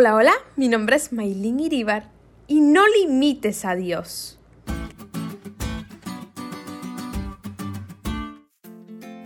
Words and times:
Hola, 0.00 0.14
hola, 0.14 0.34
mi 0.54 0.68
nombre 0.68 0.94
es 0.94 1.12
Maylin 1.12 1.58
Iribar 1.58 2.04
y 2.46 2.60
no 2.60 2.82
limites 2.86 3.64
a 3.64 3.74
Dios. 3.74 4.38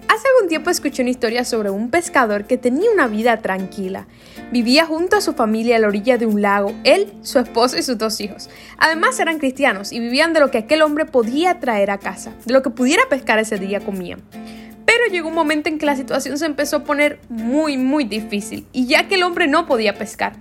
Hace 0.09 0.29
algún 0.35 0.49
tiempo 0.49 0.71
escuché 0.71 1.03
una 1.03 1.11
historia 1.11 1.45
sobre 1.45 1.69
un 1.69 1.91
pescador 1.91 2.47
que 2.47 2.57
tenía 2.57 2.91
una 2.91 3.07
vida 3.07 3.43
tranquila. 3.43 4.07
Vivía 4.51 4.87
junto 4.87 5.17
a 5.17 5.21
su 5.21 5.35
familia 5.35 5.77
a 5.77 5.79
la 5.79 5.89
orilla 5.89 6.17
de 6.17 6.25
un 6.25 6.41
lago, 6.41 6.73
él, 6.85 7.13
su 7.21 7.39
esposa 7.39 7.79
y 7.79 7.83
sus 7.83 7.99
dos 7.99 8.19
hijos. 8.23 8.49
Además 8.79 9.21
eran 9.21 9.39
cristianos 9.39 9.93
y 9.93 10.01
vivían 10.01 10.33
de 10.33 10.41
lo 10.41 10.51
que 10.51 10.57
aquel 10.57 10.81
hombre 10.81 11.05
podía 11.05 11.61
traer 11.61 11.91
a 11.91 11.99
casa, 11.99 12.33
de 12.47 12.55
lo 12.55 12.63
que 12.63 12.71
pudiera 12.71 13.03
pescar 13.11 13.39
ese 13.39 13.59
día 13.59 13.81
comían. 13.81 14.23
Pero 14.87 15.05
llegó 15.11 15.29
un 15.29 15.35
momento 15.35 15.69
en 15.69 15.77
que 15.79 15.85
la 15.85 15.97
situación 15.97 16.39
se 16.39 16.47
empezó 16.47 16.77
a 16.77 16.85
poner 16.85 17.21
muy, 17.29 17.77
muy 17.77 18.05
difícil, 18.05 18.67
y 18.73 18.87
ya 18.87 19.07
que 19.07 19.17
el 19.17 19.23
hombre 19.23 19.49
no 19.49 19.67
podía 19.67 19.93
pescar. 19.93 20.33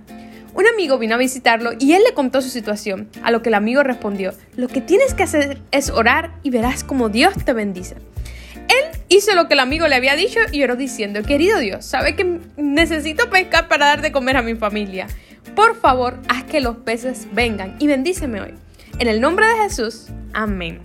Un 0.54 0.66
amigo 0.66 0.98
vino 0.98 1.14
a 1.14 1.18
visitarlo 1.18 1.72
y 1.78 1.94
él 1.94 2.02
le 2.06 2.14
contó 2.14 2.42
su 2.42 2.50
situación, 2.50 3.08
a 3.22 3.30
lo 3.30 3.42
que 3.42 3.48
el 3.48 3.54
amigo 3.54 3.82
respondió, 3.82 4.34
lo 4.56 4.68
que 4.68 4.80
tienes 4.80 5.14
que 5.14 5.22
hacer 5.22 5.62
es 5.70 5.88
orar 5.88 6.34
y 6.42 6.50
verás 6.50 6.84
como 6.84 7.08
Dios 7.08 7.34
te 7.44 7.52
bendice. 7.54 7.96
Él 8.68 9.00
hizo 9.08 9.34
lo 9.34 9.48
que 9.48 9.54
el 9.54 9.60
amigo 9.60 9.88
le 9.88 9.96
había 9.96 10.14
dicho 10.14 10.40
y 10.50 10.62
oró 10.62 10.76
diciendo, 10.76 11.22
querido 11.22 11.58
Dios, 11.58 11.84
sabe 11.84 12.16
que 12.16 12.40
necesito 12.56 13.30
pescar 13.30 13.68
para 13.68 13.86
dar 13.86 14.02
de 14.02 14.12
comer 14.12 14.36
a 14.36 14.42
mi 14.42 14.54
familia. 14.54 15.06
Por 15.54 15.74
favor, 15.74 16.20
haz 16.28 16.44
que 16.44 16.60
los 16.60 16.76
peces 16.76 17.28
vengan 17.32 17.76
y 17.78 17.86
bendíceme 17.86 18.40
hoy. 18.40 18.54
En 18.98 19.08
el 19.08 19.20
nombre 19.20 19.46
de 19.46 19.56
Jesús, 19.56 20.08
amén. 20.34 20.80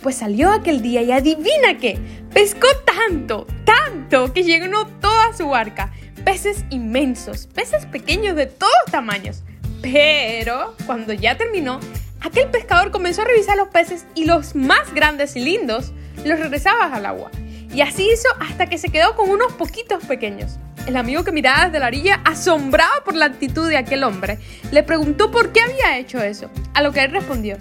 Pues 0.00 0.16
salió 0.16 0.50
aquel 0.50 0.82
día 0.82 1.02
y 1.02 1.12
adivina 1.12 1.78
qué, 1.80 1.98
pescó 2.32 2.66
tanto, 2.84 3.46
tanto, 3.64 4.32
que 4.32 4.42
llenó 4.42 4.86
toda 4.86 5.32
su 5.36 5.48
barca. 5.48 5.92
Peces 6.24 6.64
inmensos, 6.70 7.48
peces 7.48 7.84
pequeños 7.86 8.36
de 8.36 8.46
todos 8.46 8.72
tamaños. 8.90 9.42
Pero 9.82 10.76
cuando 10.86 11.12
ya 11.12 11.36
terminó, 11.36 11.80
aquel 12.20 12.48
pescador 12.48 12.92
comenzó 12.92 13.22
a 13.22 13.24
revisar 13.24 13.56
los 13.56 13.68
peces 13.68 14.06
y 14.14 14.24
los 14.24 14.54
más 14.54 14.94
grandes 14.94 15.34
y 15.34 15.40
lindos 15.40 15.92
los 16.24 16.38
regresaba 16.38 16.86
al 16.86 17.06
agua. 17.06 17.30
Y 17.74 17.80
así 17.80 18.08
hizo 18.08 18.28
hasta 18.38 18.66
que 18.66 18.78
se 18.78 18.90
quedó 18.90 19.16
con 19.16 19.30
unos 19.30 19.52
poquitos 19.54 20.04
pequeños. 20.04 20.58
El 20.86 20.96
amigo 20.96 21.24
que 21.24 21.32
miraba 21.32 21.66
desde 21.66 21.80
la 21.80 21.88
orilla, 21.88 22.20
asombrado 22.24 23.02
por 23.04 23.14
la 23.14 23.26
actitud 23.26 23.68
de 23.68 23.76
aquel 23.76 24.04
hombre, 24.04 24.38
le 24.70 24.84
preguntó 24.84 25.30
por 25.32 25.52
qué 25.52 25.60
había 25.60 25.98
hecho 25.98 26.22
eso, 26.22 26.50
a 26.74 26.82
lo 26.82 26.92
que 26.92 27.02
él 27.02 27.10
respondió, 27.10 27.56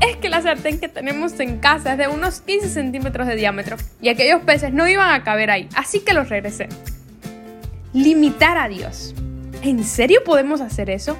es 0.00 0.16
que 0.16 0.28
la 0.28 0.42
sartén 0.42 0.78
que 0.78 0.88
tenemos 0.88 1.38
en 1.40 1.58
casa 1.58 1.92
es 1.92 1.98
de 1.98 2.08
unos 2.08 2.40
15 2.40 2.68
centímetros 2.68 3.26
de 3.26 3.34
diámetro 3.34 3.76
y 4.00 4.10
aquellos 4.10 4.42
peces 4.42 4.72
no 4.72 4.86
iban 4.86 5.12
a 5.12 5.24
caber 5.24 5.50
ahí, 5.50 5.68
así 5.74 6.00
que 6.00 6.12
los 6.12 6.28
regresé. 6.28 6.68
Limitar 7.96 8.58
a 8.58 8.68
Dios. 8.68 9.14
¿En 9.62 9.82
serio 9.82 10.20
podemos 10.22 10.60
hacer 10.60 10.90
eso? 10.90 11.16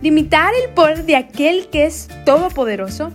¿Limitar 0.00 0.54
el 0.54 0.72
poder 0.72 1.04
de 1.04 1.16
aquel 1.16 1.66
que 1.68 1.84
es 1.84 2.06
todopoderoso? 2.24 3.10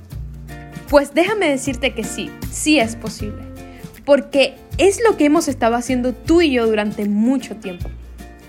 Pues 0.90 1.14
déjame 1.14 1.48
decirte 1.48 1.94
que 1.94 2.04
sí, 2.04 2.30
sí 2.52 2.78
es 2.78 2.98
posible. 2.98 3.44
Porque 4.04 4.56
es 4.78 5.00
lo 5.02 5.16
que 5.16 5.24
hemos 5.24 5.48
estado 5.48 5.76
haciendo 5.76 6.12
tú 6.12 6.42
y 6.42 6.52
yo 6.52 6.68
durante 6.68 7.08
mucho 7.08 7.56
tiempo. 7.56 7.90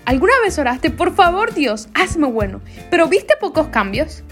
¿Alguna 0.03 0.33
vez 0.43 0.59
oraste, 0.59 0.91
por 0.91 1.15
favor 1.15 1.53
Dios, 1.53 1.87
hazme 1.93 2.27
bueno, 2.27 2.59
pero 2.91 3.07
viste 3.07 3.35
pocos 3.39 3.67
cambios? 3.67 4.23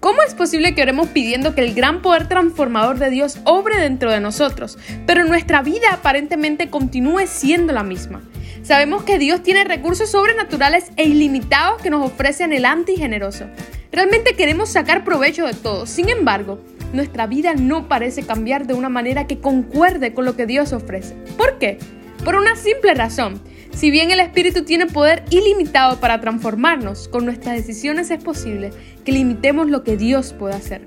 ¿Cómo 0.00 0.22
es 0.22 0.32
posible 0.32 0.74
que 0.74 0.80
oremos 0.80 1.08
pidiendo 1.08 1.54
que 1.54 1.60
el 1.60 1.74
gran 1.74 2.00
poder 2.00 2.28
transformador 2.30 2.98
de 2.98 3.10
Dios 3.10 3.38
obre 3.44 3.78
dentro 3.78 4.10
de 4.10 4.20
nosotros, 4.20 4.78
pero 5.06 5.26
nuestra 5.26 5.60
vida 5.60 5.92
aparentemente 5.92 6.70
continúe 6.70 7.26
siendo 7.26 7.74
la 7.74 7.82
misma? 7.82 8.22
Sabemos 8.64 9.02
que 9.02 9.18
Dios 9.18 9.42
tiene 9.42 9.62
recursos 9.64 10.10
sobrenaturales 10.10 10.86
e 10.96 11.04
ilimitados 11.04 11.82
que 11.82 11.90
nos 11.90 12.02
ofrece 12.02 12.44
anhelante 12.44 12.92
y 12.92 12.96
generoso. 12.96 13.44
Realmente 13.92 14.36
queremos 14.36 14.70
sacar 14.70 15.04
provecho 15.04 15.46
de 15.46 15.52
todo, 15.52 15.84
sin 15.84 16.08
embargo, 16.08 16.58
nuestra 16.94 17.26
vida 17.26 17.52
no 17.52 17.88
parece 17.88 18.22
cambiar 18.22 18.66
de 18.66 18.72
una 18.72 18.88
manera 18.88 19.26
que 19.26 19.38
concuerde 19.38 20.14
con 20.14 20.24
lo 20.24 20.34
que 20.34 20.46
Dios 20.46 20.72
ofrece. 20.72 21.14
¿Por 21.36 21.58
qué? 21.58 21.78
Por 22.24 22.36
una 22.36 22.56
simple 22.56 22.94
razón. 22.94 23.38
Si 23.74 23.90
bien 23.90 24.10
el 24.10 24.20
Espíritu 24.20 24.64
tiene 24.64 24.86
poder 24.86 25.24
ilimitado 25.28 26.00
para 26.00 26.22
transformarnos, 26.22 27.08
con 27.08 27.26
nuestras 27.26 27.56
decisiones 27.56 28.10
es 28.10 28.24
posible 28.24 28.70
que 29.04 29.12
limitemos 29.12 29.68
lo 29.68 29.84
que 29.84 29.98
Dios 29.98 30.32
puede 30.32 30.54
hacer. 30.54 30.80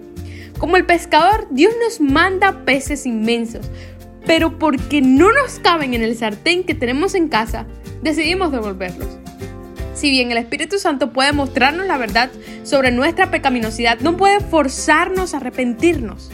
Como 0.58 0.78
el 0.78 0.88
pescador, 0.88 1.48
Dios 1.52 1.76
nos 1.80 2.02
manda 2.02 2.66
peces 2.66 3.06
inmensos, 3.06 3.70
pero 4.28 4.60
porque 4.60 5.02
no 5.02 5.32
nos 5.32 5.60
caben 5.60 5.94
en 5.94 6.04
el 6.04 6.16
sartén 6.18 6.66
que 6.66 6.76
tenemos 6.76 7.16
en 7.16 7.30
casa, 7.30 7.66
decidimos 8.04 8.52
devolverlos. 8.52 9.08
Si 9.94 10.12
bien 10.12 10.32
el 10.32 10.38
Espíritu 10.38 10.78
Santo 10.78 11.12
puede 11.12 11.32
mostrarnos 11.32 11.88
la 11.88 11.98
verdad 11.98 12.30
sobre 12.64 12.92
nuestra 12.92 13.32
pecaminosidad, 13.32 14.00
no 14.02 14.16
puede 14.16 14.42
forzarnos 14.42 15.34
a 15.34 15.38
arrepentirnos. 15.38 16.30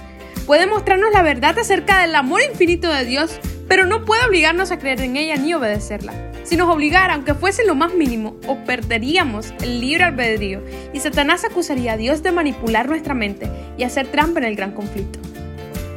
Puede 0.46 0.66
mostrarnos 0.66 1.14
la 1.14 1.22
verdad 1.22 1.58
acerca 1.58 2.02
del 2.02 2.16
amor 2.16 2.42
infinito 2.42 2.92
de 2.92 3.06
Dios, 3.06 3.40
pero 3.70 3.86
no 3.86 4.04
puede 4.04 4.26
obligarnos 4.26 4.72
a 4.72 4.80
creer 4.80 5.00
en 5.00 5.16
ella 5.16 5.38
ni 5.38 5.54
obedecerla. 5.54 6.14
Si 6.44 6.58
nos 6.58 6.70
obligara, 6.70 7.14
aunque 7.14 7.36
fuese 7.36 7.66
lo 7.66 7.76
más 7.76 7.94
mínimo, 7.94 8.36
o 8.48 8.58
perderíamos 8.66 9.54
el 9.62 9.80
libre 9.80 10.04
albedrío 10.04 10.62
y 10.92 11.00
Satanás 11.00 11.46
acusaría 11.46 11.94
a 11.94 11.98
Dios 11.98 12.22
de 12.22 12.34
manipular 12.34 12.90
nuestra 12.90 13.14
mente 13.14 13.50
y 13.78 13.84
hacer 13.84 14.08
trampa 14.08 14.40
en 14.40 14.46
el 14.48 14.56
gran 14.58 14.74
conflicto. 14.74 15.20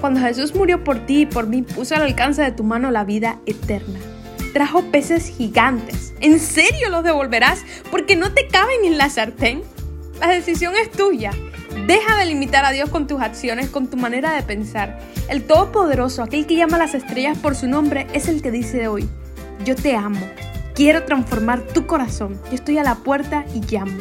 Cuando 0.01 0.21
Jesús 0.21 0.55
murió 0.55 0.85
por 0.85 1.07
ti 1.07 1.23
y 1.23 1.27
por 1.27 1.47
mí, 1.47 1.63
puso 1.63 1.95
al 1.95 2.03
alcance 2.03 2.43
de 2.43 2.53
tu 2.53 2.65
mano 2.65 2.91
la 2.91 3.05
vida 3.05 3.41
eterna. 3.47 3.99
Trajo 4.53 4.85
peces 4.91 5.29
gigantes. 5.37 6.15
¿En 6.21 6.39
serio 6.39 6.89
los 6.91 7.05
devolverás 7.05 7.65
porque 7.91 8.17
no 8.17 8.33
te 8.33 8.47
caben 8.49 8.85
en 8.85 8.99
la 8.99 9.11
sartén? 9.11 9.63
La 10.21 10.29
decisión 10.29 10.75
es 10.77 10.91
tuya. 10.91 11.33
Deja 11.87 12.17
de 12.17 12.25
limitar 12.25 12.65
a 12.65 12.71
Dios 12.71 12.89
con 12.89 13.07
tus 13.07 13.21
acciones, 13.21 13.69
con 13.69 13.89
tu 13.89 13.97
manera 13.97 14.35
de 14.35 14.43
pensar. 14.43 14.99
El 15.29 15.45
Todopoderoso, 15.45 16.23
aquel 16.23 16.47
que 16.47 16.57
llama 16.57 16.77
a 16.77 16.81
las 16.81 16.95
estrellas 16.95 17.37
por 17.39 17.55
su 17.55 17.69
nombre, 17.69 18.07
es 18.15 18.29
el 18.29 18.41
que 18.41 18.51
dice 18.51 18.89
hoy, 18.89 19.09
yo 19.65 19.77
te 19.77 19.95
amo. 19.95 20.21
Quiero 20.77 21.05
transformar 21.05 21.63
tu 21.63 21.87
corazón. 21.87 22.39
Yo 22.51 22.55
estoy 22.55 22.77
a 22.77 22.83
la 22.83 22.97
puerta 22.97 23.47
y 23.55 23.63
llamo. 23.63 23.97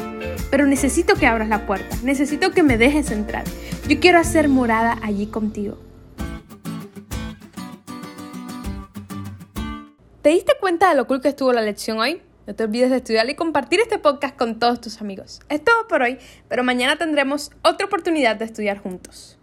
Pero 0.52 0.66
necesito 0.68 1.16
que 1.16 1.26
abras 1.26 1.48
la 1.48 1.66
puerta. 1.66 1.96
Necesito 2.04 2.52
que 2.52 2.64
me 2.64 2.78
dejes 2.78 3.12
entrar. 3.12 3.46
Yo 3.88 3.98
quiero 4.02 4.20
hacer 4.20 4.50
morada 4.50 5.00
allí 5.02 5.28
contigo. 5.28 5.78
¿Te 10.22 10.32
diste 10.32 10.52
cuenta 10.60 10.90
de 10.90 10.96
lo 10.96 11.08
cool 11.08 11.22
que 11.22 11.30
estuvo 11.30 11.54
la 11.54 11.62
lección 11.62 11.98
hoy? 11.98 12.22
No 12.46 12.56
te 12.56 12.66
olvides 12.66 12.90
de 12.90 12.98
estudiar 12.98 13.30
y 13.30 13.36
compartir 13.36 13.80
este 13.80 13.98
podcast 13.98 14.36
con 14.36 14.60
todos 14.60 14.82
tus 14.82 15.00
amigos. 15.00 15.40
Es 15.48 15.64
todo 15.64 15.88
por 15.88 16.02
hoy, 16.02 16.18
pero 16.50 16.66
mañana 16.66 16.98
tendremos 16.98 17.52
otra 17.64 17.86
oportunidad 17.86 18.36
de 18.36 18.44
estudiar 18.44 18.80
juntos. 18.80 19.40